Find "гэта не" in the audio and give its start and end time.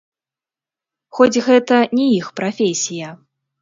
1.51-2.11